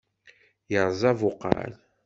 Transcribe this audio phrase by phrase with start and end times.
[0.71, 1.71] Yerẓa abuqal.